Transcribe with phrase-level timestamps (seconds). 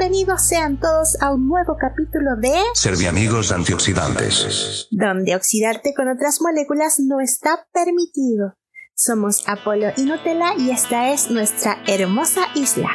[0.00, 4.88] Bienvenidos sean todos a un nuevo capítulo de Serviamigos antioxidantes.
[4.90, 8.54] Donde oxidarte con otras moléculas no está permitido.
[8.94, 12.88] Somos Apolo y Nutella y esta es nuestra hermosa isla.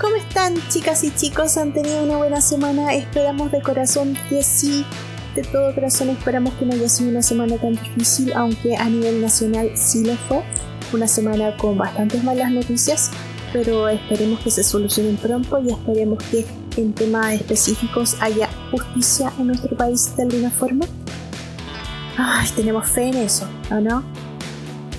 [0.00, 1.58] ¿Cómo están chicas y chicos?
[1.58, 2.94] ¿Han tenido una buena semana?
[2.94, 4.86] Esperamos de corazón que sí
[5.40, 9.22] de todo corazón esperamos que no haya sido una semana tan difícil, aunque a nivel
[9.22, 10.42] nacional sí lo fue.
[10.92, 13.10] Una semana con bastantes malas noticias,
[13.52, 16.44] pero esperemos que se solucionen pronto y esperemos que
[16.76, 20.84] en temas específicos haya justicia en nuestro país de alguna forma.
[22.18, 24.02] Ay, tenemos fe en eso, ¿o no?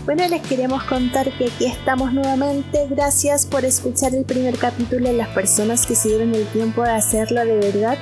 [0.05, 2.88] Bueno, les queremos contar que aquí estamos nuevamente.
[2.90, 6.91] Gracias por escuchar el primer capítulo de las personas que se dieron el tiempo de
[6.91, 7.98] hacerlo de verdad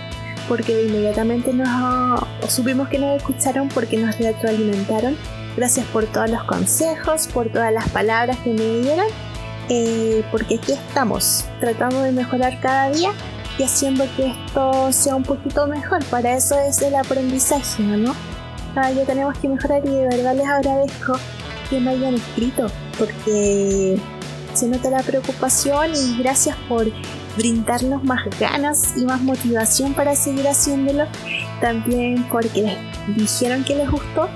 [0.47, 5.17] porque inmediatamente nos supimos que nos escucharon porque nos retroalimentaron.
[5.55, 9.07] Gracias por todos los consejos, por todas las palabras que me dieron,
[9.67, 13.11] eh, porque aquí estamos tratando de mejorar cada día
[13.57, 16.03] y haciendo que esto sea un poquito mejor.
[16.05, 18.15] Para eso es el aprendizaje, ¿no?
[18.73, 21.17] Cada día tenemos que mejorar y de verdad les agradezco
[21.69, 23.99] que me hayan escrito porque
[24.53, 26.87] se nota la preocupación y gracias por
[27.39, 31.05] brindarnos más ganas y más motivación para seguir haciéndolo.
[31.61, 34.27] También porque les dijeron que les gustó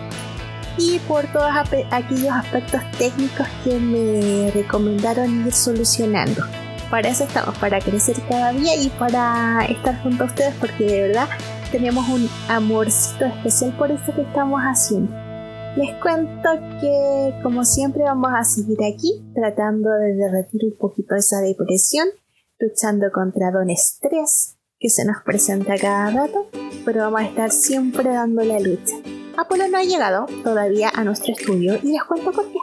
[0.77, 1.51] y por todos
[1.91, 6.41] aquellos aspectos técnicos que me recomendaron ir solucionando.
[6.89, 11.01] Para eso estamos, para crecer cada día y para estar junto a ustedes porque de
[11.07, 11.27] verdad
[11.71, 15.11] tenemos un amorcito especial por eso que estamos haciendo.
[15.75, 21.41] Les cuento que como siempre vamos a seguir aquí tratando de derretir un poquito esa
[21.41, 22.07] depresión
[22.63, 26.49] luchando contra don estrés que se nos presenta cada rato,
[26.85, 28.95] pero vamos a estar siempre dando la lucha.
[29.37, 32.59] Apolo no ha llegado todavía a nuestro estudio y les cuento por qué.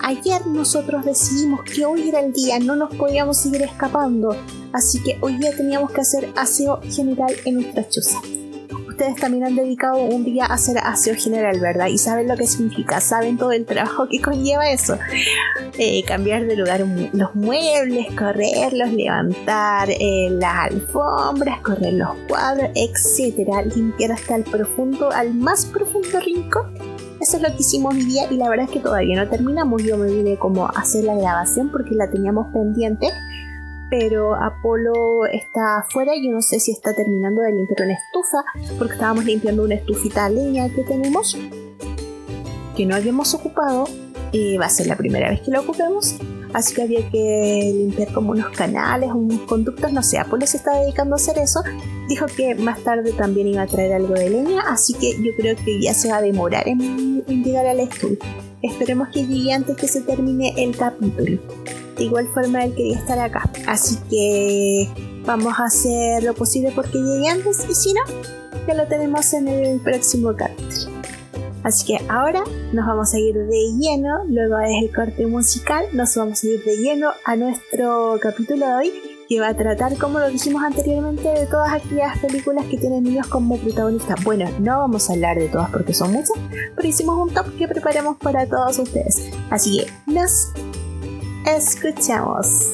[0.00, 4.36] Ayer nosotros decidimos que hoy era el día, no nos podíamos seguir escapando,
[4.72, 8.20] así que hoy día teníamos que hacer aseo general en nuestra choza
[8.96, 11.88] ustedes también han dedicado un día a hacer aseo general, ¿verdad?
[11.88, 14.98] Y saben lo que significa, saben todo el trabajo que conlleva eso.
[15.78, 23.62] Eh, cambiar de lugar los muebles, correrlos, levantar eh, las alfombras, correr los cuadros, etcétera,
[23.62, 26.72] limpiar hasta el profundo, al más profundo rincón.
[27.20, 29.82] Eso es lo que hicimos hoy día y la verdad es que todavía no terminamos.
[29.82, 33.10] Yo me vine como a hacer la grabación porque la teníamos pendiente
[33.90, 38.44] pero Apolo está afuera y yo no sé si está terminando de limpiar una estufa,
[38.78, 41.36] porque estábamos limpiando una estufita leña que tenemos,
[42.76, 43.84] que no habíamos ocupado,
[44.32, 46.16] y va a ser la primera vez que lo ocupemos,
[46.52, 50.78] así que había que limpiar como unos canales, unos conductos, no sé, Apolo se está
[50.80, 51.62] dedicando a hacer eso,
[52.08, 55.56] dijo que más tarde también iba a traer algo de leña, así que yo creo
[55.64, 58.18] que ya se va a demorar en, en llegar al estudio.
[58.62, 61.38] Esperemos que llegue antes que se termine el capítulo
[61.96, 63.50] de igual forma él quería estar acá.
[63.66, 64.88] Así que
[65.24, 68.02] vamos a hacer lo posible porque llegue antes y si no,
[68.66, 70.96] ya lo tenemos en el próximo capítulo.
[71.62, 76.14] Así que ahora nos vamos a ir de lleno, luego es el corte musical, nos
[76.14, 78.92] vamos a ir de lleno a nuestro capítulo de hoy
[79.28, 83.26] que va a tratar, como lo dijimos anteriormente, de todas aquellas películas que tienen niños
[83.26, 84.22] como protagonistas.
[84.22, 86.38] Bueno, no vamos a hablar de todas porque son muchas,
[86.76, 89.28] pero hicimos un top que preparamos para todos ustedes.
[89.50, 90.52] Así que nos
[91.46, 92.72] Escuchemos.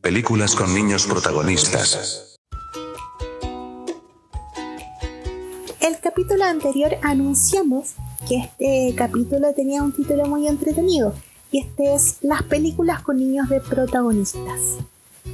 [0.00, 2.25] Películas con niños protagonistas.
[6.16, 7.92] Capítulo anterior anunciamos
[8.26, 11.12] que este capítulo tenía un título muy entretenido
[11.52, 14.78] y este es Las películas con niños de protagonistas.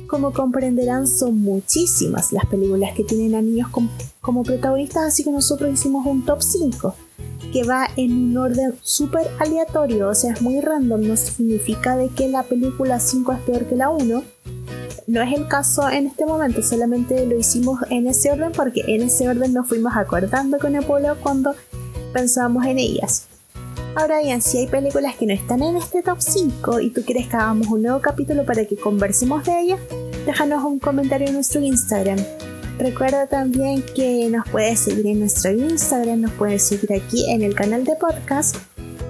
[0.08, 3.68] Como comprenderán son muchísimas las películas que tienen a niños
[4.20, 6.96] como protagonistas, así que nosotros hicimos un top 5
[7.52, 12.08] que va en un orden súper aleatorio, o sea, es muy random, no significa de
[12.08, 14.24] que la película 5 es peor que la 1.
[15.06, 19.02] No es el caso en este momento, solamente lo hicimos en ese orden porque en
[19.02, 21.54] ese orden nos fuimos acordando con Apolo cuando
[22.12, 23.26] pensábamos en ellas.
[23.96, 27.26] Ahora bien, si hay películas que no están en este top 5 y tú quieres
[27.26, 29.80] que hagamos un nuevo capítulo para que conversemos de ellas,
[30.24, 32.18] déjanos un comentario en nuestro Instagram.
[32.78, 37.54] Recuerda también que nos puedes seguir en nuestro Instagram, nos puedes seguir aquí en el
[37.54, 38.56] canal de podcast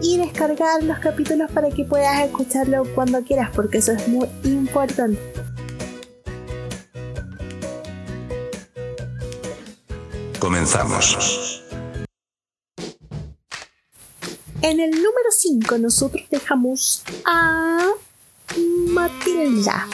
[0.00, 5.41] y descargar los capítulos para que puedas escucharlo cuando quieras, porque eso es muy importante.
[10.42, 11.62] Comenzamos.
[14.60, 17.86] En el número 5 nosotros dejamos a
[18.88, 19.86] Matilda.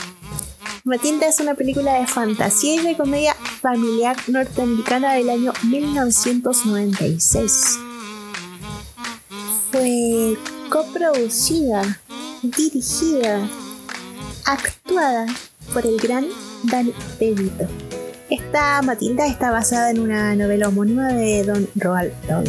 [0.85, 7.79] Matilda es una película de fantasía y de comedia familiar norteamericana del año 1996.
[9.71, 10.35] Fue
[10.71, 12.01] coproducida,
[12.41, 13.47] dirigida,
[14.47, 15.27] actuada
[15.75, 16.27] por el gran
[16.63, 16.91] Dan
[17.21, 17.69] DeVito.
[18.31, 22.45] Esta Matilda está basada en una novela homónima de Don Roald Dahl.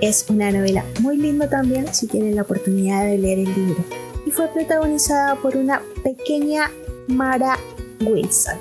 [0.00, 3.84] Es una novela muy linda también si tienen la oportunidad de leer el libro.
[4.24, 6.70] Y fue protagonizada por una pequeña
[7.08, 7.58] Mara
[8.00, 8.56] Wilson.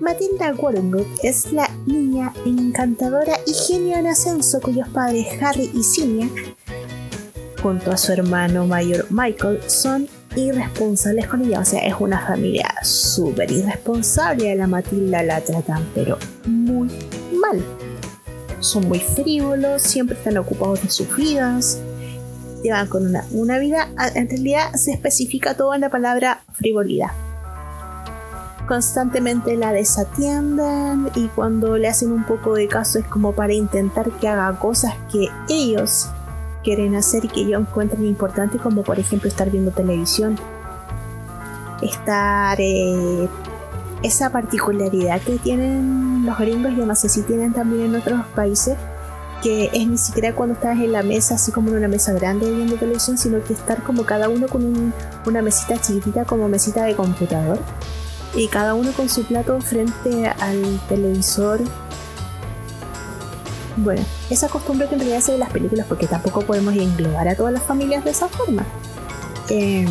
[0.00, 6.28] Matilda Warrenwood es la niña encantadora y genio en ascenso cuyos padres Harry y Silvia,
[7.62, 10.06] junto a su hermano mayor Michael, son
[10.36, 11.60] irresponsables con ella.
[11.60, 14.52] O sea, es una familia súper irresponsable.
[14.52, 16.88] A la Matilda la tratan, pero muy
[17.32, 17.64] mal.
[18.60, 21.80] Son muy frívolos, siempre están ocupados de sus vidas.
[22.62, 23.88] Llevan con una, una vida.
[24.14, 27.10] En realidad se especifica todo en la palabra frivolidad.
[28.66, 34.10] Constantemente la desatienden y cuando le hacen un poco de caso es como para intentar
[34.18, 36.08] que haga cosas que ellos
[36.66, 40.36] quieren hacer y que ellos encuentren importante, como por ejemplo estar viendo televisión,
[41.80, 43.28] estar eh,
[44.02, 48.76] esa particularidad que tienen los gringos, yo no sé si tienen también en otros países,
[49.44, 52.50] que es ni siquiera cuando estás en la mesa, así como en una mesa grande
[52.50, 54.92] viendo televisión, sino que estar como cada uno con
[55.24, 57.60] una mesita chiquitita como mesita de computador
[58.34, 61.60] y cada uno con su plato frente al televisor
[63.76, 67.34] bueno, esa costumbre que en realidad se ve las películas, porque tampoco podemos englobar a
[67.34, 68.64] todas las familias de esa forma.
[69.48, 69.86] Eh,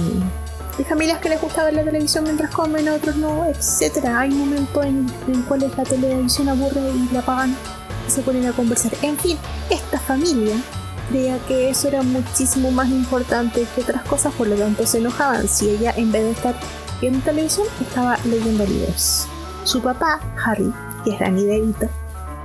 [0.77, 4.05] hay familias que les gusta ver la televisión mientras comen, otros no, etc.
[4.05, 7.55] Hay momentos en, en cuales la televisión aburre y la apagan
[8.07, 8.91] y se ponen a conversar.
[9.01, 9.37] En fin,
[9.69, 10.55] esta familia
[11.09, 15.47] creía que eso era muchísimo más importante que otras cosas, por lo tanto se enojaban
[15.47, 16.55] si ella en vez de estar
[16.99, 19.27] viendo televisión estaba leyendo libros.
[19.63, 20.73] Su papá, Harry,
[21.03, 21.87] que es Danny DeVito,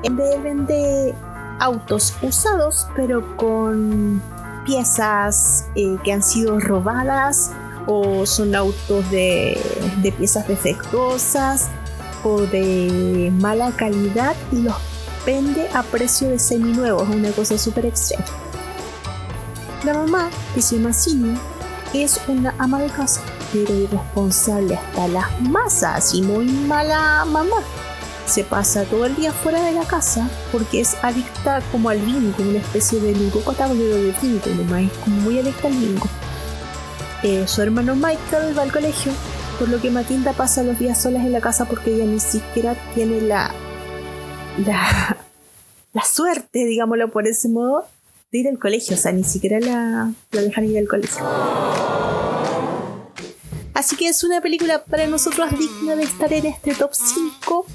[0.02, 1.14] en vez de
[1.61, 4.21] autos usados, pero con
[4.65, 7.53] piezas eh, que han sido robadas
[7.87, 9.59] o son autos de,
[10.19, 11.69] piezas defectuosas
[12.25, 14.75] o de mala calidad y los
[15.25, 18.25] vende a precio de seminuevos, una cosa súper extraña.
[19.85, 21.39] La mamá, que se llama Cindy,
[21.95, 23.23] es una ama de casa,
[23.53, 27.57] pero irresponsable hasta las masas y muy mala mamá
[28.31, 32.37] se pasa todo el día fuera de la casa porque es adicta como al bingo,
[32.38, 36.06] una especie de ludópata de bingo, nomás es como muy adicta al bingo.
[37.25, 39.11] Eh, su hermano Michael va al colegio,
[39.59, 42.77] por lo que Matilda pasa los días solas en la casa porque ella ni siquiera
[42.94, 43.53] tiene la,
[44.65, 45.17] la,
[45.93, 47.85] la suerte, digámoslo por ese modo,
[48.31, 51.21] de ir al colegio, o sea, ni siquiera la, la dejan ir al colegio.
[53.75, 57.67] Así que es una película para nosotros digna de estar en este top 5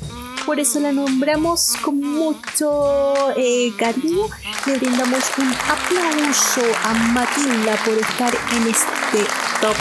[0.46, 4.28] por eso la nombramos con mucho eh, cariño.
[4.66, 9.26] Le brindamos un aplauso a Matilda por estar en este
[9.62, 9.76] top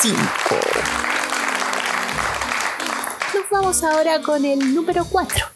[0.00, 0.18] 5.
[3.34, 5.46] Nos vamos ahora con el número 4.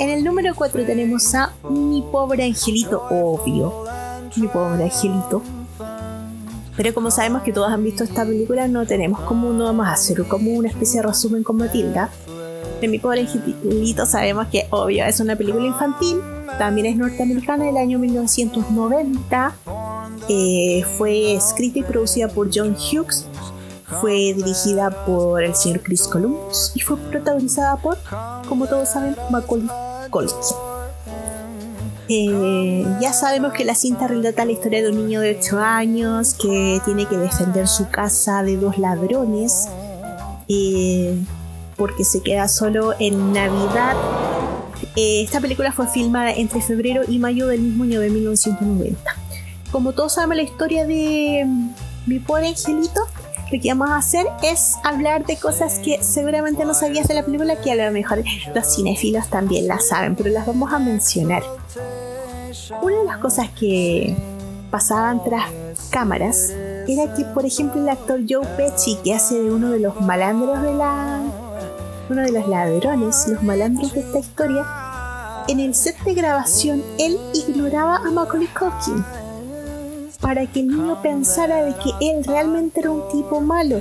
[0.00, 3.84] En el número 4 tenemos a Mi pobre angelito, obvio.
[4.36, 5.42] Mi pobre angelito
[6.78, 9.94] pero como sabemos que todos han visto esta película, no tenemos como uno vamos a
[9.94, 12.08] hacer como una especie de resumen con Matilda.
[12.80, 16.20] De mi pobre angelito sabemos que obvio es una película infantil,
[16.56, 19.54] también es norteamericana del año 1990.
[20.28, 23.26] Eh, fue escrita y producida por John Hughes,
[24.00, 27.98] fue dirigida por el señor Chris Columbus y fue protagonizada por,
[28.48, 29.66] como todos saben, Macaulay
[30.10, 30.67] Culkin.
[32.10, 36.34] Eh, ya sabemos que la cinta relata la historia de un niño de 8 años
[36.34, 39.68] que tiene que defender su casa de dos ladrones
[40.48, 41.14] eh,
[41.76, 43.94] porque se queda solo en Navidad.
[44.96, 48.98] Eh, esta película fue filmada entre febrero y mayo del mismo año de 1990.
[49.70, 51.70] Como todos sabemos la historia de mm,
[52.06, 53.02] mi pobre angelito,
[53.52, 57.24] lo que vamos a hacer es hablar de cosas que seguramente no sabías de la
[57.24, 58.24] película, que a lo mejor
[58.54, 61.42] los cinéfilos también la saben, pero las vamos a mencionar.
[62.82, 64.14] Una de las cosas que
[64.70, 65.50] pasaban tras
[65.90, 66.50] cámaras
[66.86, 70.62] era que, por ejemplo, el actor Joe Pesci, que hace de uno de los malandros
[70.62, 71.20] de la.
[72.10, 74.66] uno de los ladrones, los malandros de esta historia,
[75.48, 79.02] en el set de grabación él ignoraba a Macaulay Culkin
[80.20, 83.80] para que el niño pensara de que él realmente era un tipo malo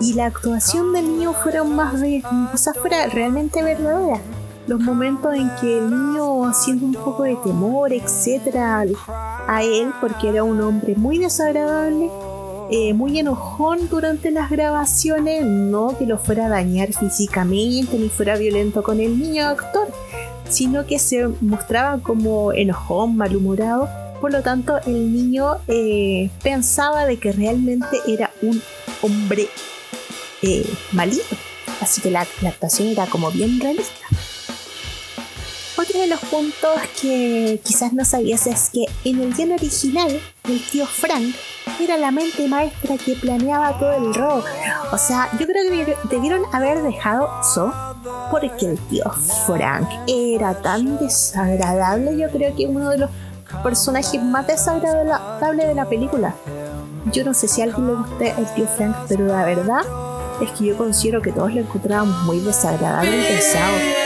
[0.00, 1.94] y la actuación del niño fuera más
[2.54, 4.20] o sea, fuera realmente verdadera
[4.68, 8.84] los momentos en que el niño haciendo un poco de temor, etcétera,
[9.46, 12.10] a él, porque era un hombre muy desagradable,
[12.70, 18.36] eh, muy enojón durante las grabaciones, no que lo fuera a dañar físicamente ni fuera
[18.36, 19.88] violento con el niño actor,
[20.50, 23.88] sino que se mostraba como enojón, malhumorado.
[24.20, 28.60] Por lo tanto, el niño eh, pensaba de que realmente era un
[29.00, 29.48] hombre
[30.42, 31.36] eh, malito.
[31.80, 33.94] Así que la, la actuación era como bien realista.
[35.88, 40.62] Otro de los puntos que quizás no sabías es que en el guion original, el
[40.66, 41.34] tío Frank
[41.80, 44.44] era la mente maestra que planeaba todo el robo.
[44.92, 47.72] O sea, yo creo que debieron haber dejado eso
[48.30, 49.10] porque el tío
[49.46, 52.18] Frank era tan desagradable.
[52.18, 53.10] Yo creo que uno de los
[53.62, 56.34] personajes más desagradables de la película.
[57.12, 59.80] Yo no sé si a alguien le guste el tío Frank, pero la verdad
[60.42, 63.97] es que yo considero que todos lo encontrábamos muy desagradable y pesado.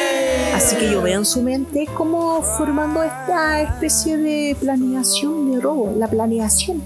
[0.54, 5.94] Así que yo veo en su mente como formando esta especie de planeación de robo,
[5.96, 6.82] la planeación.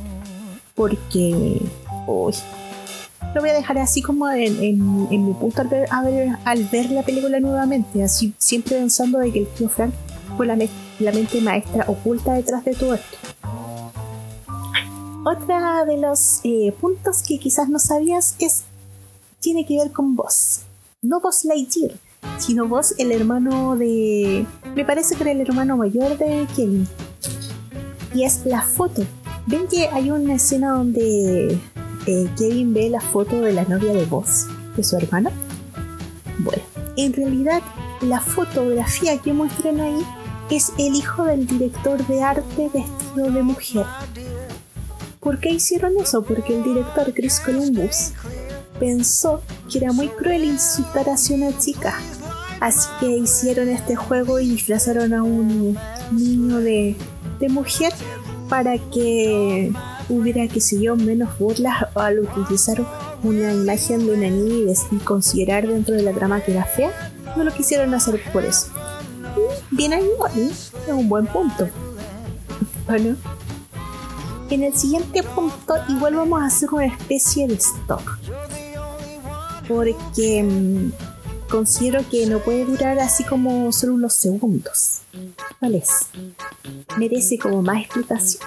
[0.74, 1.60] Porque
[2.06, 2.34] hoy
[3.34, 8.34] lo voy a dejar así como en, mi punto al ver, la película nuevamente, así
[8.38, 9.92] siempre pensando de que el tío Frank
[10.36, 13.16] fue la, mente maestra oculta detrás de todo esto.
[15.24, 18.62] Otra de los eh, puntos que quizás no sabías es
[19.40, 20.60] tiene que ver con vos,
[21.02, 22.05] no vos Lightyear
[22.38, 24.46] sino vos, el hermano de...
[24.74, 26.86] Me parece que era el hermano mayor de Kevin.
[28.14, 29.04] Y es la foto.
[29.46, 31.58] ¿Ven que hay una escena donde
[32.06, 35.30] eh, Kevin ve la foto de la novia de vos, de su hermano?
[36.38, 36.62] Bueno,
[36.96, 37.62] en realidad
[38.00, 40.02] la fotografía que muestran ahí
[40.50, 43.86] es el hijo del director de arte vestido de mujer.
[45.20, 46.22] ¿Por qué hicieron eso?
[46.22, 48.12] Porque el director Chris Columbus
[48.78, 51.98] pensó que era muy cruel insultar a una chica
[52.60, 55.76] Así que hicieron este juego y disfrazaron a un
[56.10, 56.96] niño de,
[57.48, 57.92] mujer
[58.48, 59.72] para que
[60.08, 62.84] hubiera, que sé yo, menos burlas al utilizar
[63.22, 66.90] una imagen de una niña y, considerar dentro de la trama que era fea.
[67.36, 68.68] No lo quisieron hacer por eso.
[69.70, 71.68] bien ahí, es un buen punto.
[72.86, 73.16] Bueno,
[74.48, 78.18] en el siguiente punto igual vamos a hacer una especie de stock.
[79.68, 80.92] Porque mm,
[81.48, 85.00] considero que no puede durar así como solo unos segundos.
[85.58, 86.06] ¿Cuál es?
[86.96, 88.42] Merece como más explicación.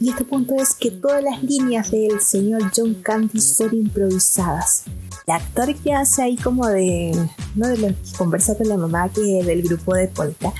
[0.00, 4.84] Y este punto es que todas las líneas del señor John Candy son improvisadas.
[5.26, 7.12] El actor que hace ahí como de...
[7.54, 10.52] No de lo que conversa con la mamá que del grupo de Polka.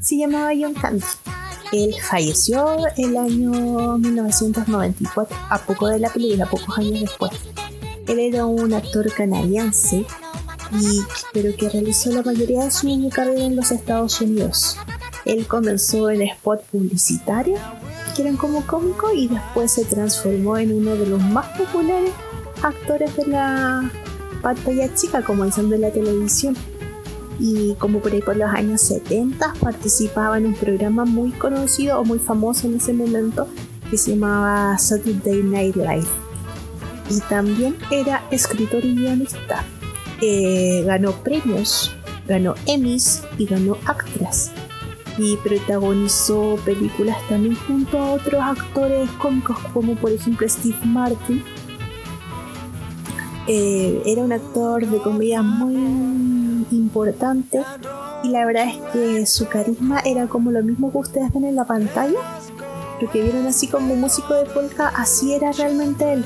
[0.00, 1.04] Se llamaba John Candy.
[1.72, 7.32] Él falleció el año 1994, a poco de la película, pocos años después.
[8.06, 10.06] Él era un actor canadiense
[10.72, 11.00] y,
[11.32, 14.76] pero que realizó la mayoría de su carrera en los Estados Unidos.
[15.24, 17.56] Él comenzó en spot publicitario,
[18.14, 22.12] que eran como cómico, y después se transformó en uno de los más populares
[22.62, 23.90] actores de la
[24.42, 26.56] pantalla chica, comenzando en la televisión.
[27.38, 32.04] Y como por ahí por los años 70 participaba en un programa muy conocido o
[32.04, 33.46] muy famoso en ese momento
[33.90, 36.06] que se llamaba Saturday Night Live.
[37.10, 39.64] Y también era escritor y guionista.
[40.20, 41.94] Eh, ganó premios,
[42.26, 44.50] ganó Emmys y ganó Actras.
[45.18, 51.42] Y protagonizó películas también junto a otros actores cómicos como por ejemplo Steve Martin.
[53.48, 57.62] Eh, era un actor de comedia muy importante
[58.24, 61.56] y la verdad es que su carisma era como lo mismo que ustedes ven en
[61.56, 62.18] la pantalla.
[63.00, 66.24] Lo que vieron así como músico de polka, así era realmente él.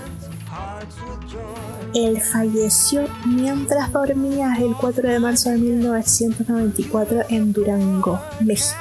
[1.94, 8.78] Él falleció mientras dormía el 4 de marzo de 1994 en Durango, México,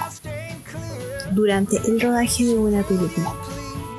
[1.31, 3.33] durante el rodaje de una película.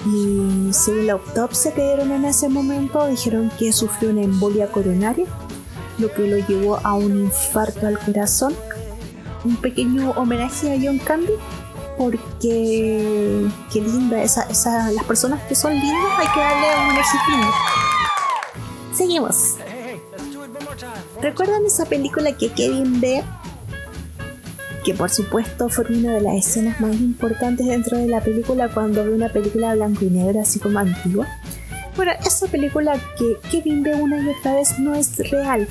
[0.07, 5.26] Y según la autopsia que dieron en ese momento, dijeron que sufrió una embolia coronaria,
[5.99, 8.55] lo que lo llevó a un infarto al corazón.
[9.45, 11.33] Un pequeño homenaje a John Candy,
[11.99, 17.19] porque qué linda, esa, esa, las personas que son lindas hay que darle un homenaje
[19.00, 19.57] Seguimos.
[21.23, 23.25] ¿Recuerdan esa película que Kevin ve?
[24.85, 29.02] Que por supuesto fue una de las escenas más importantes dentro de la película cuando
[29.02, 31.26] ve una película blanco y negro así como antigua.
[31.97, 35.66] Bueno, esa película que Kevin ve una y otra vez no es real.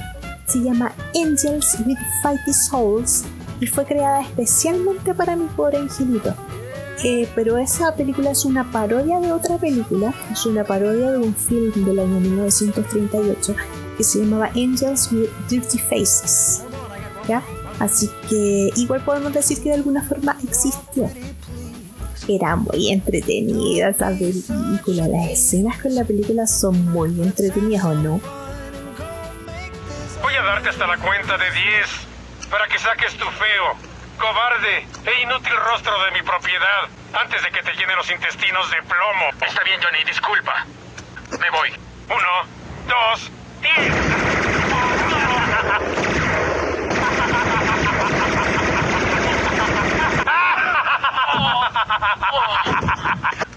[0.48, 3.26] Se llama Angels with Fighty Souls
[3.60, 6.34] y fue creada especialmente para mi pobre angelito.
[7.04, 11.34] Eh, pero esa película es una parodia de otra película, es una parodia de un
[11.34, 13.56] film del año 1938
[13.98, 16.64] que se llamaba Angels with Dirty Faces.
[17.28, 17.42] ¿ya?
[17.80, 21.10] Así que igual podemos decir que de alguna forma existió.
[22.28, 25.08] Era muy entretenida esa película.
[25.08, 28.20] Las escenas con la película son muy entretenidas, ¿o no?
[30.22, 33.89] Voy a darte hasta la cuenta de 10 para que saques tu feo,
[34.20, 38.84] cobarde e inútil rostro de mi propiedad antes de que te llenen los intestinos de
[38.84, 39.30] plomo.
[39.42, 40.66] Está bien, Johnny, disculpa.
[41.40, 41.74] Me voy.
[42.10, 42.44] Uno,
[42.86, 43.80] dos, diez.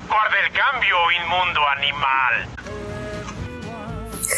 [0.09, 2.62] Guarda el cambio, inmundo animal.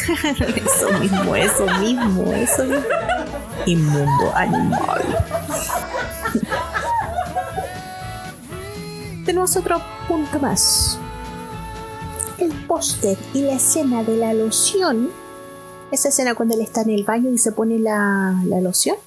[0.09, 2.85] Eso mismo, eso mismo, eso mismo.
[3.65, 5.01] Inmundo animal.
[9.25, 10.99] Tenemos otro punto más.
[12.37, 15.09] El póster y la escena de la loción.
[15.91, 18.97] Esa escena cuando él está en el baño y se pone la, la loción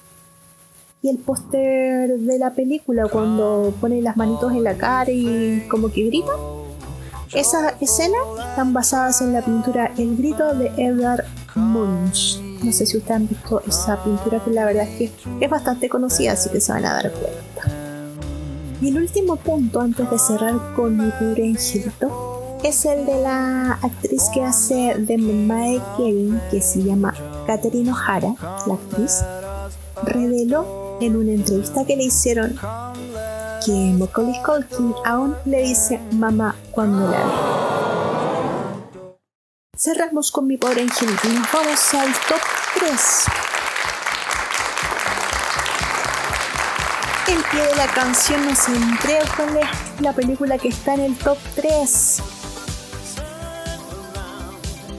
[1.01, 5.89] y el póster de la película cuando pone las manitos en la cara y como
[5.91, 6.31] que grita.
[7.33, 12.41] Esas escenas están basadas en la pintura El grito de Edvard Munch.
[12.63, 15.89] No sé si ustedes han visto esa pintura que la verdad es que es bastante
[15.89, 18.19] conocida, así que se van a dar cuenta.
[18.81, 23.73] Y el último punto antes de cerrar con mi pobre angelito es el de la
[23.73, 27.13] actriz que hace de mamá de Kevin, que se llama
[27.45, 28.33] Catherine O'Hara,
[28.65, 29.23] la actriz,
[30.03, 32.57] reveló en una entrevista que le hicieron
[33.69, 37.31] que Macaulay Culkin aún le dice mamá cuando la ve.
[39.77, 42.41] Cerramos con mi pobre angelito y nos vamos al top
[42.79, 43.25] 3.
[47.27, 52.23] El pie de la canción nos entrega la película que está en el top 3.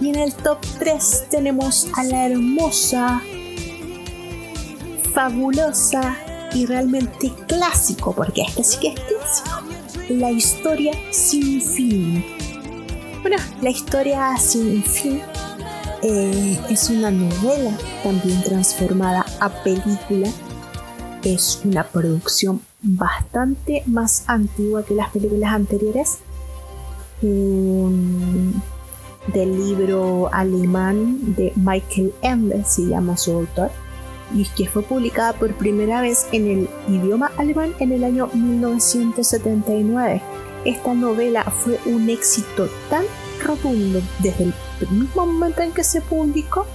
[0.00, 3.20] Y en el top 3 tenemos a la hermosa
[5.12, 6.16] fabulosa
[6.54, 9.62] y realmente clásico, porque este sí que es clásico,
[10.08, 12.24] la historia sin fin.
[13.22, 15.20] Bueno, la historia sin fin
[16.02, 20.28] eh, es una novela también transformada a película.
[21.22, 26.18] Es una producción bastante más antigua que las películas anteriores.
[27.20, 28.54] del
[29.54, 33.70] libro alemán de Michael Ende, se llama su autor
[34.34, 40.22] y que fue publicada por primera vez en el idioma alemán en el año 1979.
[40.64, 43.04] Esta novela fue un éxito tan
[43.44, 44.54] rotundo desde el
[44.90, 46.66] mismo momento en que se publicó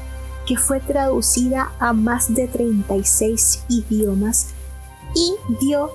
[0.46, 4.54] que fue traducida a más de 36 idiomas
[5.15, 5.91] y dio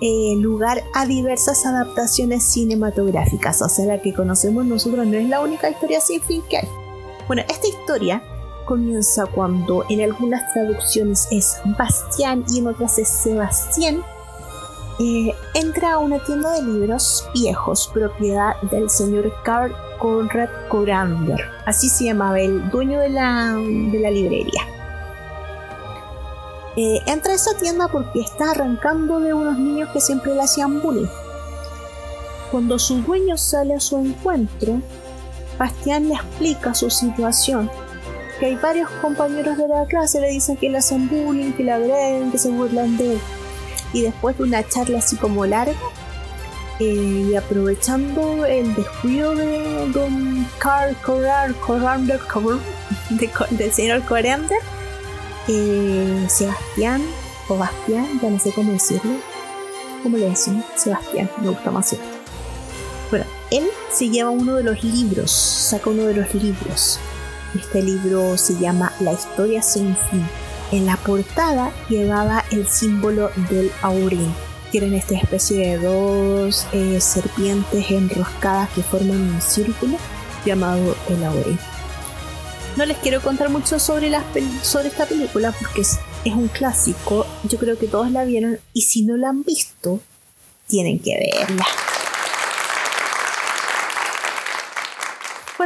[0.00, 3.62] eh, lugar a diversas adaptaciones cinematográficas.
[3.62, 6.68] O sea, la que conocemos nosotros no es la única historia sin fin que hay.
[7.26, 8.22] Bueno, esta historia
[8.66, 14.02] comienza cuando en algunas traducciones es Bastián y en otras es Sebastián,
[14.98, 21.88] eh, entra a una tienda de libros viejos propiedad del señor Karl Conrad Corander, así
[21.88, 24.62] se llamaba el dueño de la, de la librería.
[26.76, 30.82] Eh, entra a esa tienda porque está arrancando de unos niños que siempre le hacían
[30.82, 31.08] bullying.
[32.50, 34.82] Cuando su dueño sale a su encuentro,
[35.58, 37.70] Bastián le explica su situación
[38.38, 41.72] que hay varios compañeros de la clase le dicen que le hacen bullying, que le
[41.72, 43.20] agreden, que se burlan de él.
[43.92, 45.74] Y después de una charla así como larga,
[46.78, 52.20] eh, y aprovechando el descuido de Don Carl Corral, Corander,
[53.10, 54.58] de, del señor Corander,
[55.48, 57.02] eh, Sebastián,
[57.48, 59.12] o Bastián, ya no sé cómo decirlo.
[60.02, 60.64] ¿Cómo le decimos?
[60.76, 62.04] Sebastián, me gusta más esto.
[63.10, 66.98] Bueno, él se lleva uno de los libros, saca uno de los libros
[67.56, 70.26] este libro se llama La historia sin fin.
[70.72, 74.32] En la portada llevaba el símbolo del aurín,
[74.76, 79.96] eran esta especie de dos eh, serpientes enroscadas que forman un círculo
[80.44, 81.58] llamado el aurín.
[82.76, 84.12] No les quiero contar mucho sobre,
[84.62, 88.82] sobre esta película porque es, es un clásico, yo creo que todos la vieron y
[88.82, 90.00] si no la han visto,
[90.66, 91.64] tienen que verla.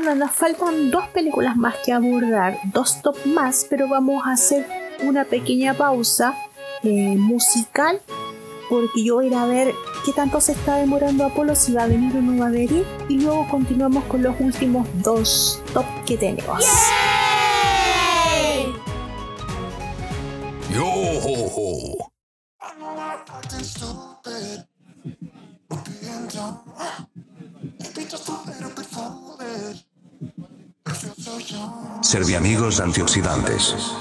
[0.03, 4.67] Bueno, nos faltan dos películas más que abordar, dos top más, pero vamos a hacer
[5.03, 6.35] una pequeña pausa
[6.83, 8.01] eh, musical
[8.71, 9.75] porque yo voy a ir a ver
[10.07, 12.87] qué tanto se está demorando Apolo, si va a venir o no va a venir,
[13.11, 16.65] y luego continuamos con los últimos dos top que tenemos.
[32.11, 34.00] Serviamigos antioxidantes.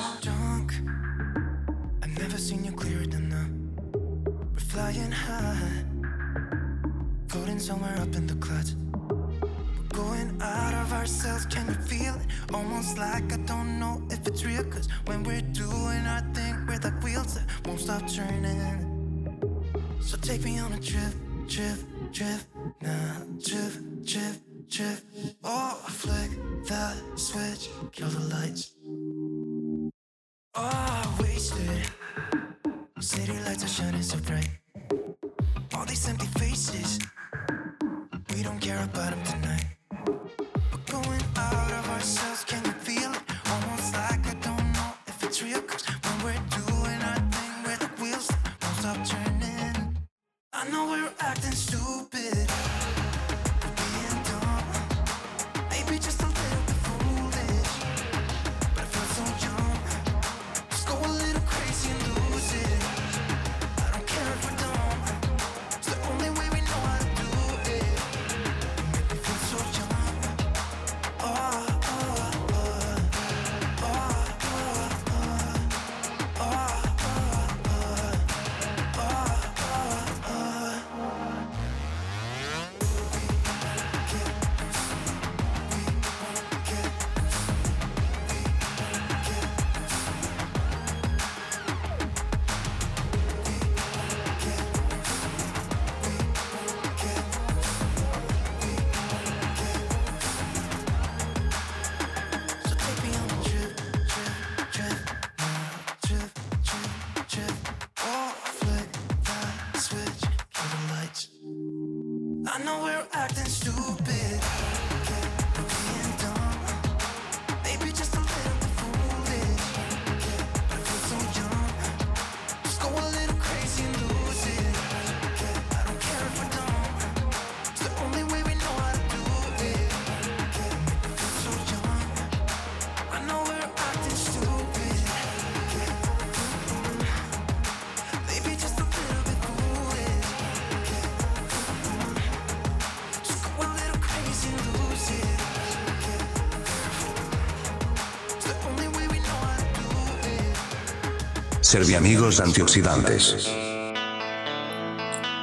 [151.70, 153.48] Serviamigos antioxidantes.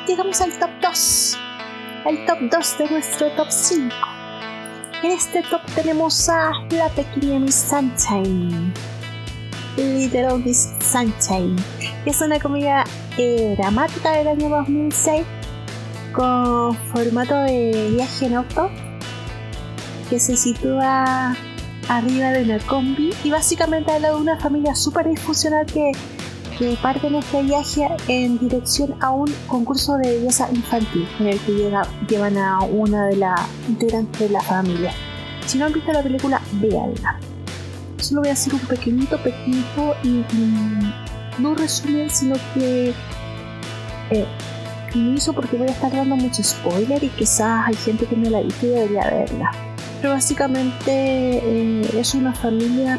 [0.09, 1.39] Llegamos al top 2.
[2.05, 3.95] El top 2 de nuestro top 5.
[5.05, 8.75] En este top tenemos a la pequeña Miss Sunshine.
[9.77, 11.55] Little Miss Sunshine.
[12.05, 12.83] Es una comedia
[13.17, 15.25] eh, dramática del año 2006
[16.13, 18.69] con formato de viaje en auto
[20.11, 21.37] que se sitúa
[21.89, 25.93] arriba de una combi y básicamente habla de una familia súper disfuncional que,
[26.59, 31.39] que parte en este viaje en dirección a un concurso de belleza infantil en el
[31.41, 34.93] que llega- llevan a una de las integrantes de la familia.
[35.47, 37.19] Si no han visto la película, véanla.
[37.99, 40.93] Solo voy a hacer un pequeñito, pequeñito y mm,
[41.39, 42.93] no resumen, sino que
[44.11, 44.27] eh,
[44.95, 48.41] inicio porque voy a estar dando mucho spoiler y quizás hay gente que no la
[48.41, 49.51] visto y debería verla.
[50.07, 52.97] Pero básicamente eh, es una familia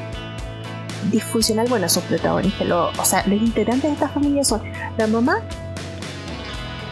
[1.10, 1.66] disfuncional.
[1.70, 2.68] Bueno, son protagonistas.
[2.70, 4.62] o sea, los integrantes de esta familia son
[4.98, 5.40] la mamá,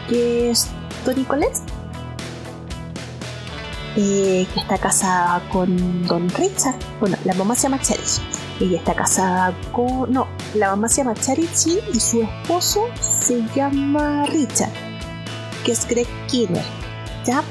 [0.08, 0.68] que es
[1.04, 1.58] Toni Collette,
[3.96, 6.76] eh, que está casada con Don Richard.
[6.98, 8.22] Bueno, la mamá se llama Charity.
[8.60, 10.10] Ella está casada con.
[10.10, 14.72] No, la mamá se llama Charity y su esposo se llama Richard,
[15.62, 16.64] que es Greg Kinner.
[17.26, 17.44] ¿Ya?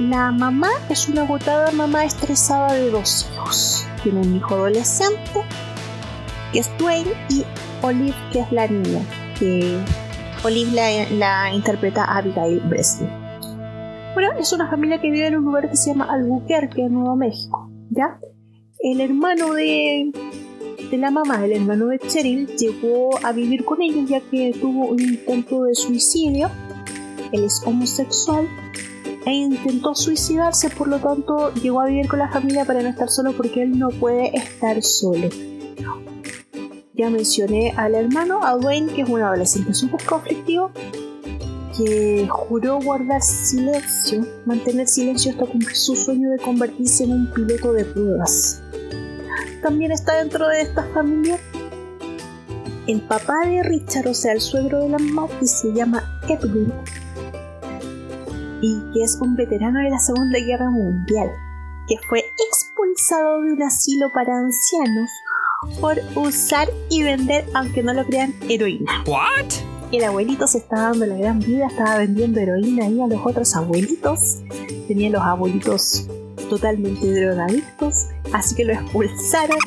[0.00, 3.86] La mamá es una agotada mamá estresada de dos hijos.
[4.02, 5.42] Tiene un hijo adolescente,
[6.54, 7.44] que es Dwayne, y
[7.82, 9.02] Olive, que es la niña,
[9.38, 9.78] que
[10.42, 13.10] Olive la, interpreta Abigail Breslin.
[14.14, 17.70] Bueno, es una familia que vive en un lugar que se llama Albuquerque, Nuevo México.
[17.90, 18.18] ¿Ya?
[18.78, 20.12] El hermano de,
[20.90, 24.86] de la mamá, el hermano de Cheryl, llegó a vivir con ellos ya que tuvo
[24.86, 26.50] un intento de suicidio.
[27.32, 28.48] Él es homosexual
[29.26, 33.10] e intentó suicidarse, por lo tanto llegó a vivir con la familia para no estar
[33.10, 35.28] solo porque él no puede estar solo.
[36.94, 40.70] Ya mencioné al hermano, a Dwayne, que es un adolescente súper conflictivo,
[41.76, 47.72] que juró guardar silencio, mantener silencio hasta cumplir su sueño de convertirse en un piloto
[47.72, 48.62] de pruebas.
[49.62, 51.38] También está dentro de esta familia
[52.86, 56.72] el papá de Richard, o sea, el suegro de la mamá, que se llama Edwin,
[58.60, 61.30] y que es un veterano de la Segunda Guerra Mundial,
[61.86, 65.10] que fue expulsado de un asilo para ancianos
[65.80, 69.04] por usar y vender, aunque no lo crean, heroína.
[69.06, 69.46] What?
[69.92, 73.54] El abuelito se estaba dando la gran vida, estaba vendiendo heroína ahí a los otros
[73.56, 74.38] abuelitos.
[74.86, 76.06] Tenía los abuelitos
[76.48, 79.58] totalmente drogadictos, así que lo expulsaron.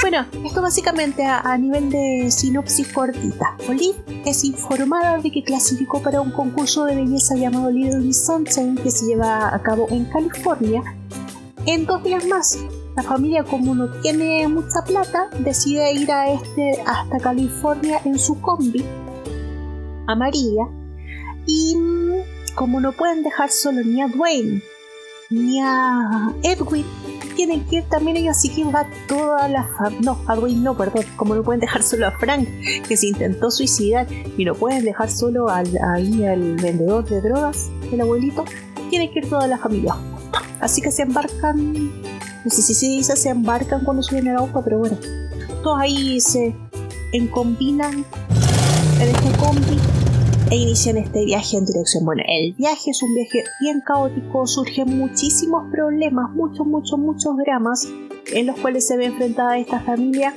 [0.00, 3.56] Bueno, esto básicamente a, nivel de sinopsis cortita.
[3.68, 8.90] Olive es informada de que clasificó para un concurso de belleza llamado Little Sunshine que
[8.90, 10.82] se lleva a cabo en California
[11.66, 12.58] en dos días más.
[12.96, 18.40] La familia, como no tiene mucha plata, decide ir a este hasta California en su
[18.40, 18.84] combi
[20.06, 20.68] amarilla.
[21.46, 24.62] Y mm, como no pueden dejar solo ni a Dwayne
[25.32, 26.84] ni a Edwin,
[27.34, 29.66] tienen que ir también ellos, así que va toda la.
[30.00, 31.04] No, a no, perdón.
[31.16, 32.48] Como no pueden dejar solo a Frank,
[32.86, 37.70] que se intentó suicidar, y no pueden dejar solo al, ahí al vendedor de drogas,
[37.90, 38.44] el abuelito,
[38.90, 39.94] tiene que ir toda la familia.
[40.60, 41.90] Así que se embarcan.
[42.44, 44.96] No sé si se dice se embarcan cuando suben el auto, pero bueno.
[45.62, 46.54] Todos ahí se
[47.12, 48.04] encombinan
[49.00, 50.01] en este combi
[50.52, 52.04] e inician este viaje en dirección.
[52.04, 57.88] Bueno, el viaje es un viaje bien caótico, surgen muchísimos problemas, muchos, muchos, muchos dramas
[58.34, 60.34] en los cuales se ve enfrentada esta familia,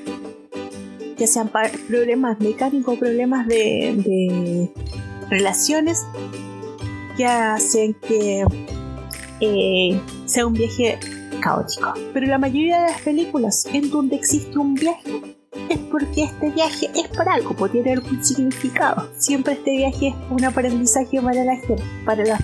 [1.18, 1.52] ya sean
[1.90, 4.72] problemas mecánicos, problemas de,
[5.30, 6.06] relaciones,
[7.18, 8.46] que hacen que
[9.42, 10.98] eh, sea un viaje
[11.42, 11.94] caótico.
[12.14, 15.35] Pero la mayoría de las películas en donde existe un viaje
[15.70, 19.10] es porque este viaje es para algo, puede tener algún significado.
[19.18, 22.42] Siempre este viaje es un aprendizaje para la gente, para las,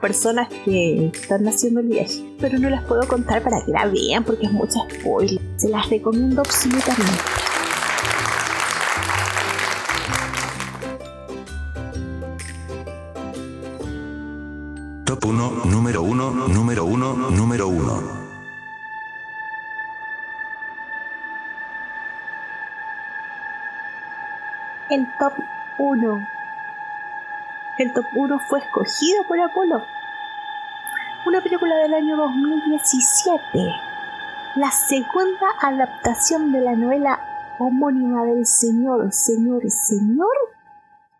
[0.00, 2.22] personas que están haciendo el viaje.
[2.38, 5.40] Pero no las puedo contar para que la vean porque es mucha spoiler.
[5.56, 7.12] Se las recomiendo absolutamente.
[15.04, 18.25] Top 1, número 1, número 1, número 1.
[24.90, 25.32] El top
[25.78, 26.28] 1.
[27.78, 29.82] El top 1 fue escogido por Apolo.
[31.26, 33.42] Una película del año 2017.
[34.56, 37.20] La segunda adaptación de la novela
[37.58, 40.36] homónima del señor, señor, señor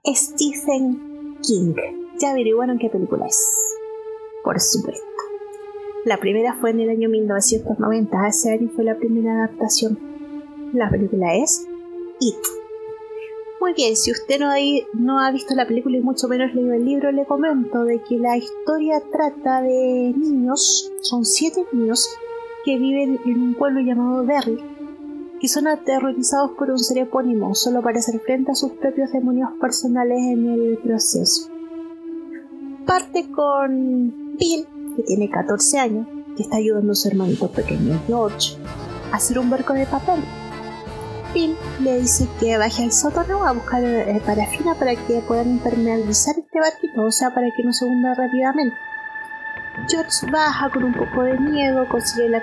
[0.07, 1.75] Stephen King.
[2.21, 3.75] Ya averiguaron qué película es.
[4.45, 5.05] Por supuesto.
[6.05, 8.29] La primera fue en el año 1990.
[8.29, 9.99] Ese año fue la primera adaptación.
[10.73, 11.67] La película es
[12.21, 12.56] It
[13.67, 14.39] muy bien, si usted
[14.93, 18.17] no ha, visto la película y mucho menos leído el libro, le comento de que
[18.17, 22.09] la historia trata de niños, son siete niños,
[22.65, 24.63] que viven en un pueblo llamado Derry,
[25.41, 29.51] que son aterrorizados por un ser epónimo solo para hacer frente a sus propios demonios
[29.61, 31.51] personales en el proceso.
[32.87, 38.59] Parte con Bill, que tiene 14 años, que está ayudando a su hermanito pequeño George
[39.11, 40.23] a hacer un barco de papel
[41.81, 46.59] le dice que baje al sótano a buscar eh, parafina para que puedan impermeabilizar este
[46.59, 48.77] barquito, o sea, para que no se hunda rápidamente.
[49.87, 52.43] George baja con un poco de miedo, consigue la,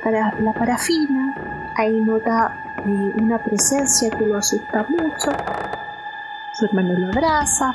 [0.53, 5.32] parafina, ahí nota eh, una presencia que lo asusta mucho.
[6.53, 7.73] Su hermano lo abraza,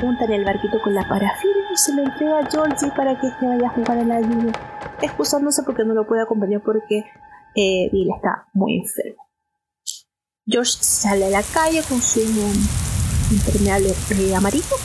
[0.00, 3.46] en el barquito con la parafina y se lo entrega a Georgie para que este
[3.46, 4.52] vaya a jugar a la lluvia,
[5.00, 7.04] excusándose porque no lo puede acompañar porque
[7.54, 9.23] eh, Bill está muy enfermo.
[10.46, 12.20] George sale a la calle con su
[13.30, 13.94] impermeable
[14.36, 14.76] amarillo.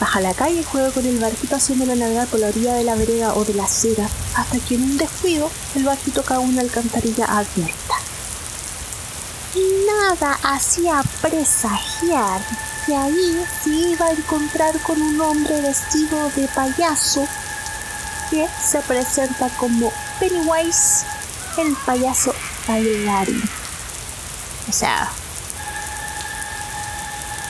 [0.00, 2.94] Baja la calle y juega con el barquito haciéndolo navegar por la orilla de la
[2.94, 7.26] vereda o de la acera, hasta que en un descuido el barquito cae una alcantarilla
[7.26, 7.94] abierta.
[9.86, 12.40] Nada hacía presagiar
[12.86, 17.28] que ahí se iba a encontrar con un hombre vestido de payaso
[18.30, 21.04] que se presenta como Pennywise,
[21.58, 22.34] el payaso
[22.66, 23.57] bailarín.
[24.68, 25.10] O sea,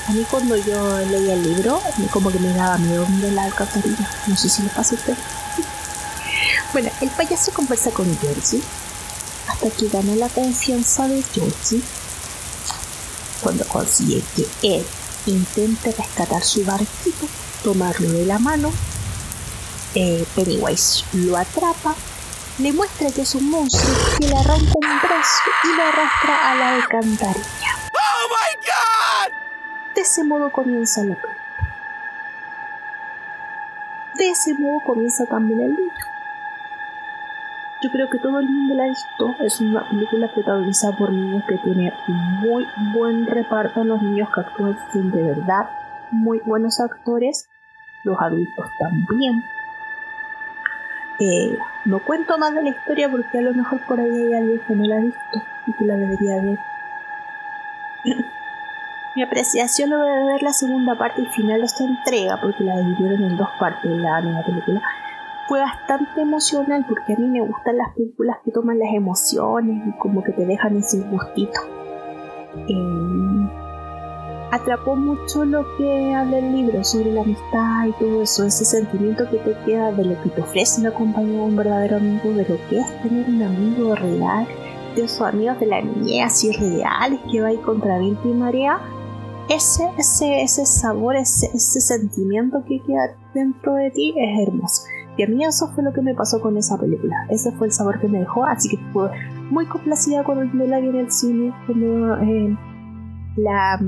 [0.07, 4.09] a mí cuando yo leía el libro, como que me daba miedo mirar la alcantarilla.
[4.27, 5.17] No sé si le pasa a usted.
[6.73, 8.63] bueno, el payaso conversa con Georgie
[9.49, 11.83] hasta que gana la confianza de Georgie
[13.43, 14.87] cuando consigue que él
[15.27, 17.27] intente rescatar su barquito,
[17.63, 18.73] tomarlo de la mano.
[19.95, 21.95] Eh, Pennywise lo atrapa
[22.59, 26.55] le muestra que es un monstruo que le arranca un brazo y lo arrastra a
[26.57, 27.71] la alcantarilla.
[27.93, 29.35] ¡Oh my God!
[29.95, 31.37] De ese modo comienza la película.
[34.17, 35.95] De ese modo comienza también el libro.
[37.81, 39.37] Yo creo que todo el mundo la ha visto.
[39.39, 43.85] Es una película protagonizada por niños que tiene muy buen reparto.
[43.85, 45.71] Los niños que actúan son de verdad
[46.11, 47.49] muy buenos actores.
[48.03, 49.45] Los adultos también
[51.21, 54.61] eh, no cuento más de la historia porque a lo mejor por ahí hay alguien
[54.61, 56.59] que no la ha visto y que la debería ver.
[59.17, 62.77] Mi apreciación luego de ver la segunda parte y final de esta entrega, porque la
[62.79, 64.83] dividieron en dos partes la nueva película,
[65.49, 69.99] fue bastante emocional porque a mí me gustan las películas que toman las emociones y
[69.99, 71.59] como que te dejan ese gustito.
[72.69, 73.28] Eh,
[74.51, 79.29] atrapó mucho lo que habla el libro sobre la amistad y todo eso, ese sentimiento
[79.31, 82.57] que te queda de lo que te ofrece una compañía un verdadero amigo, de lo
[82.69, 84.47] que es tener un amigo real,
[84.97, 88.33] de esos amigos de la niñez así reales que va a ir contra viento y
[88.33, 88.81] marea.
[89.49, 94.83] Ese, ese, ese sabor, ese, ese sentimiento que queda dentro de ti es hermoso.
[95.17, 97.27] Y a mí eso fue lo que me pasó con esa película.
[97.29, 99.11] Ese fue el sabor que me dejó, así que fue
[99.51, 102.57] muy complacida cuando la vi en el cine, cuando eh,
[103.39, 103.81] la,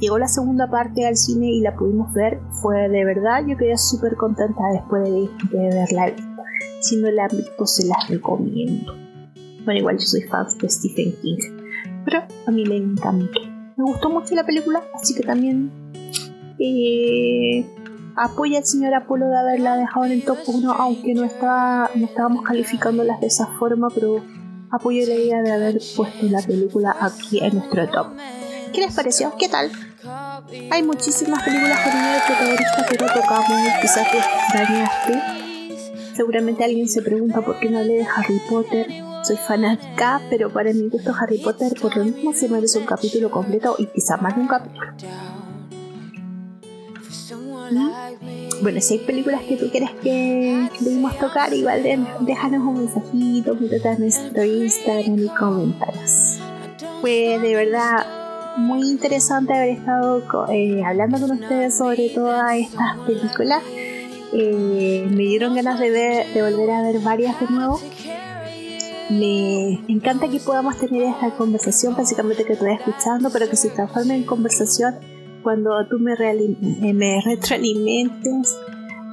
[0.00, 3.76] llegó la segunda parte al cine y la pudimos ver, fue de verdad, yo quedé
[3.78, 6.14] súper contenta después de, de verla
[6.80, 8.94] Si no la han visto, se las recomiendo.
[9.64, 11.38] Bueno, igual yo soy fan de Stephen King,
[12.04, 13.40] pero a mí me encantó.
[13.76, 15.70] Me gustó mucho la película, así que también
[16.58, 17.66] eh,
[18.16, 22.06] apoya al señor Apolo de haberla dejado en el top 1, aunque no, estaba, no
[22.06, 24.22] estábamos calificándolas de esa forma, pero
[24.70, 28.08] apoyo la idea de haber puesto la película aquí en nuestro top.
[28.72, 29.34] ¿Qué les pareció?
[29.36, 29.70] ¿Qué tal?
[30.70, 36.16] Hay muchísimas películas con de protagonista que no tocamos, quizás te extrañaste.
[36.16, 38.86] Seguramente alguien se pregunta por qué no hablé de Harry Potter.
[39.24, 43.30] Soy fanática, pero para mi gusto Harry Potter por lo mismo se merece un capítulo
[43.30, 44.92] completo y quizás más de un capítulo.
[47.70, 48.62] ¿Mm?
[48.62, 51.82] Bueno, si hay películas que tú quieres que debemos tocar, igual
[52.20, 56.38] déjanos un mensajito, métete a nuestro Instagram y comentarios.
[57.00, 58.19] Fue de verdad
[58.60, 63.62] muy interesante haber estado eh, hablando con ustedes sobre todas estas películas.
[64.32, 67.80] Eh, me dieron ganas de, ver, de volver a ver varias de nuevo.
[69.10, 74.14] Me encanta que podamos tener esta conversación, básicamente que estoy escuchando, pero que se transforme
[74.14, 74.94] en conversación
[75.42, 78.56] cuando tú me, eh, me retroalimentes,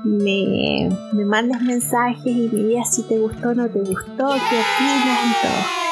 [0.04, 4.56] me, me mandes mensajes y me digas si te gustó o no te gustó, qué
[4.60, 5.87] opinas y todo.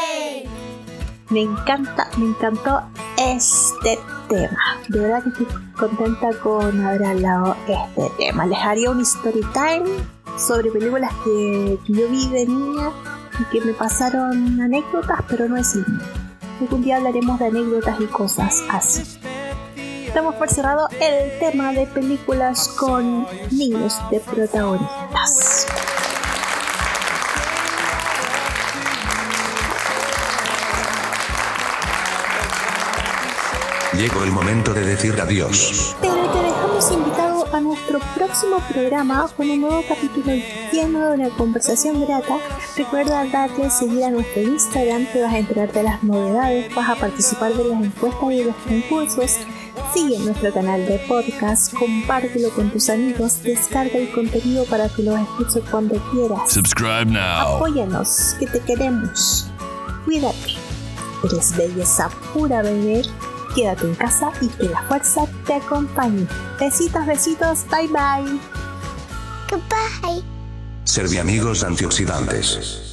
[1.29, 2.83] Me encanta, me encantó
[3.17, 4.79] este tema.
[4.89, 8.45] De verdad que estoy contenta con haber hablado este tema.
[8.45, 9.85] Les haría un story time
[10.37, 12.91] sobre películas que, yo vi de niña
[13.39, 15.99] y que me pasaron anécdotas, pero no es mío.
[16.61, 19.19] Algún día hablaremos de anécdotas y cosas así.
[20.05, 25.54] Estamos por cerrado el tema de películas con niños de protagonistas.
[33.97, 35.95] Llegó el momento de decir adiós.
[36.01, 40.33] Pero te dejamos invitado a nuestro próximo programa con un nuevo capítulo
[40.73, 42.37] lleno de una conversación grata.
[42.75, 46.95] Recuerda darle seguir a nuestro Instagram, te vas a enterar de las novedades, vas a
[46.95, 49.37] participar de las encuestas y de los concursos.
[49.93, 55.15] Sigue nuestro canal de podcast, compártelo con tus amigos, descarga el contenido para que lo
[55.15, 56.51] escuches cuando quieras.
[56.51, 57.55] Subscribe now.
[57.55, 59.49] Apóyanos, que te queremos.
[60.03, 60.55] Cuídate.
[61.23, 63.03] Eres belleza pura, bebé.
[63.55, 66.27] Quédate en casa y que la fuerza te acompañe.
[66.59, 68.39] Besitos, besitos, bye bye.
[69.49, 70.23] Goodbye.
[70.83, 72.84] Serviamigos antioxidantes.